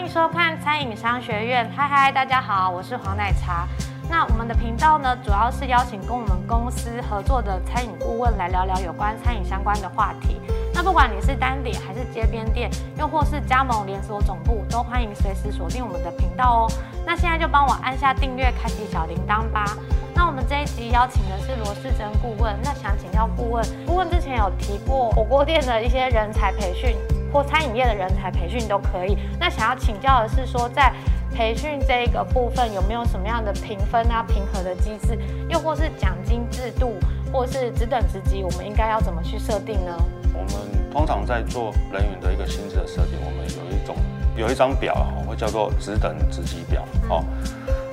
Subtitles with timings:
[0.00, 3.68] 欢迎收看餐饮商学院，嗨嗨，大家好，我是黄奶茶。
[4.08, 10.40] 那我们的频道呢，主要是邀请跟我们公司合作的餐饮顾问来聊聊有关餐饮相关的话题。
[10.72, 16.72] 那不管你是单点还是街边店，又或是加盟连锁总部，都欢迎随时锁定我们的频道哦。
[17.04, 19.66] 那现在就帮我按下订阅，开启小铃铛吧。
[20.14, 22.56] 那我们这一集邀请的是罗世珍顾问。
[22.64, 26.96] 那想请教顾问，顾问之前有提过火锅店的一些人才培训，
[27.32, 29.16] 或餐饮业的人才培训都可以。
[29.38, 30.92] 那想要请教的是说，在
[31.34, 36.94] 培训这个部分有没有什么样的评分啊、评核的机制，又或是奖金制度，
[37.32, 39.96] 或是职等职级，我们应该要怎么去设定呢？
[40.34, 43.96] 我们通常在做人员的一个薪资的设定，我们有一种
[44.36, 47.24] 有一张表哈，会叫做职等职级表哦。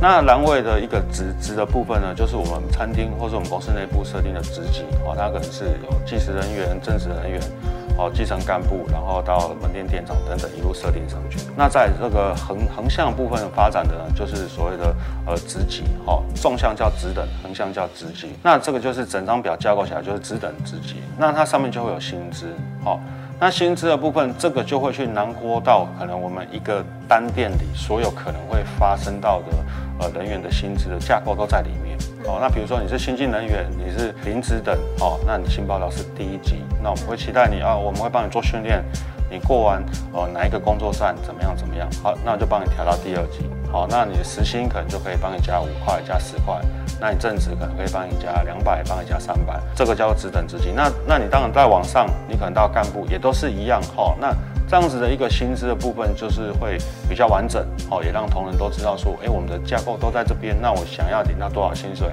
[0.00, 7.40] 那栏位的一个职职的部分呢，就是我们餐厅或是我们公司内部设定的职级哦，它可能是有计时人员、正职人员。
[7.98, 11.38] 哦，基层干部，然后到门店店长等等一路设定上去。
[11.56, 14.94] 那在这个横横向部分发展的呢，就是所谓的
[15.26, 18.32] 呃职级，哦，纵向叫职等，横向叫职级。
[18.42, 20.96] 那这个就是整张表架构起来就是职等职级。
[21.18, 22.46] 那它上面就会有薪资，
[22.84, 22.98] 哦，
[23.38, 29.46] 那薪资的部分，这个就会去囊括到可能我们一个单店里所有可能会发生到的
[30.00, 31.91] 呃人员的薪资的架构都在里面。
[32.24, 38.82] 哦，那比如说你是新进人员，你是零职等，哦，那你新报道是第一级，那我们会期待你啊，我们会帮你做训练，
[39.30, 46.60] 你过完哦哪一个工作站怎么样怎么样，好，那我就帮你调到第二级，好，那你的时薪可能就可以帮你加五块加十块，
[47.00, 50.70] 那你正职可能可以帮你加两百，帮你加三百，这个叫做职等职级。
[50.70, 54.32] 那那你当然在往上，你可能到干部也都是一样，哦，那
[54.72, 62.08] 这样子的一个薪资的部分就是会比较完整，哦，也让同仁都知道说，哎，我们的架构都在这边，那我想要领到多少薪水？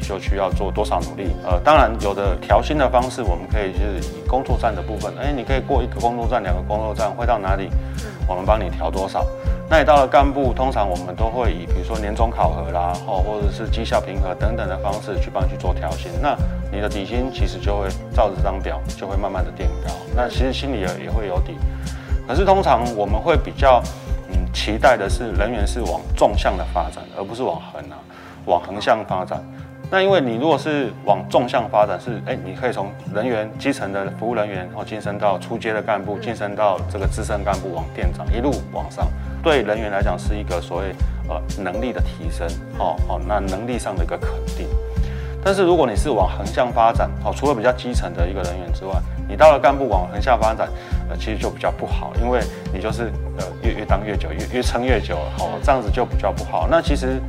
[0.00, 1.30] 就需要做多少努力？
[1.44, 7.68] 呃，当然有的调薪的方式，我们可以就是以工作站的部分，哎，你可以过一个工作站、两个工作站，会到哪里？
[8.26, 9.24] 我们帮你调多少？
[9.68, 16.10] 那你到了干部，通常我们都会以比如说年终考核啦，哦，或者是绩效评核等等的方式去帮你去做调薪。
[16.20, 16.36] 那
[16.72, 19.92] 你的底薪其实就会照着这张表，就会慢慢的垫高。
[20.14, 21.56] 那其实心里也也会有底。
[22.26, 23.82] 可是通常我们会比较
[24.28, 27.98] 嗯期待的是人员是往纵向的发展，而不是往横啊，
[28.46, 29.40] 往横向发展。
[29.92, 39.08] 那因为你如果是往纵向发展，是哎，你可以从人员基层的服务人员，然后晋升到初阶的干部，晋升到这个资深干部，往店长一路往上，
[39.42, 40.94] 对人员来讲是一个所谓
[41.28, 42.46] 呃能力的提升，
[42.78, 44.68] 哦哦，那能力上的一个肯定。
[45.42, 48.92] 但是如果你是往横向发展，哦，除了比较基层的一个人员之外，
[49.28, 50.68] 你到了干部往横向发展，
[51.08, 52.40] 呃，其实就比较不好，因为
[52.72, 56.68] 你就是呃越越当越久，越越撑越久，哦，这样子就比较不好。
[56.70, 57.20] 那其实。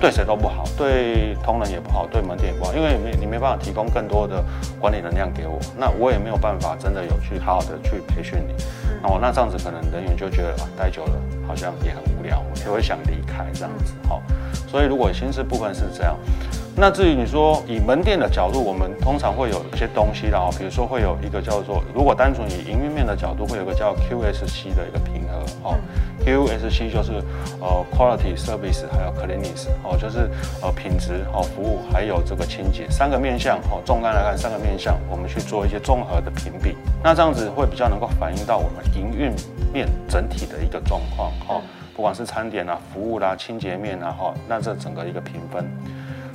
[0.00, 4.42] 对谁都不好，对同仁也不好，对门店也不好，因为没你没办法提供更多的
[4.80, 8.54] 管理能量给我，那我也没有办法真的有去好好的去培训你，
[9.02, 11.12] 哦，那这样子可能人员就觉得啊，待久了
[11.46, 14.22] 好像也很无聊，也会想离开这样子，好，
[14.66, 16.16] 所以如果薪资部分是这样。
[16.76, 25.78] 那至于你说以门店的角度，我们通常会有一些东西的哦，比如说会有一个叫做，如果单纯以营运面的角度，会有个叫 QSC 的一个平衡哦
[26.24, 27.22] ，QSC 就是
[27.60, 30.30] 呃 Quality Service 还有 Cleanliness 哦，就是
[30.62, 39.32] 呃品质哦服务还有这个清洁三个面向哦，纵观来看三个面向，我们去做一些综合的评比，那这样子会比较能够反映到我们营运
[39.72, 41.62] 面整体的一个状况哦，
[41.96, 45.64] 不管是餐点啊、服务啦、清洁面啊哈，那这整个一个评分。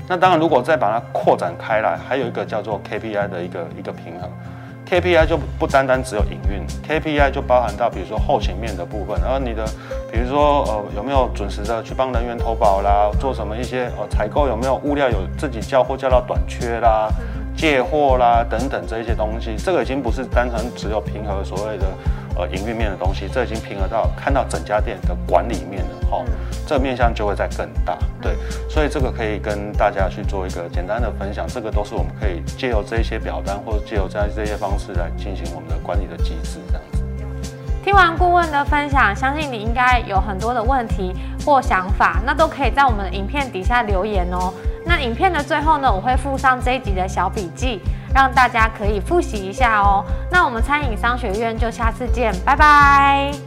[0.07, 4.29] 那当然，如果再把它扩展开来，还有一个叫做 KPI 的一个一个平衡
[4.89, 9.65] ，KPI 就不单单只有营运，KPI 就包含到比如说后勤面的部分，然后你的
[10.11, 17.09] 比如说呃有没有准时的去帮人员投保啦，做什么一些呃采购有没有物料有自己交货交到短缺啦，
[17.55, 21.85] 借货啦等等这一些东西，这个已经不是单纯只有平衡所谓的。
[22.37, 26.23] 呃，营运面的东西，这已经平衡到看到整家店的管理面了，哈，
[26.67, 28.35] 这面向就会再更大，对，
[28.69, 37.03] 所以这个可以跟大家去做一个简单的分享，这个都是我们可以借由这些表单或者借由这样这些方式来进行我们的管理的机制，这样子。
[37.83, 41.15] 听完顾问的分享，相信你应该有很多的问题
[41.45, 44.53] 或想法，那都可以在我们的影片底下留言哦。
[44.85, 47.81] 那影片的最后呢，我会附上这一集的小笔记。
[48.15, 50.01] 让大家可以复习一下哦。
[50.31, 53.44] 那我们餐饮商学院就下次见，拜拜。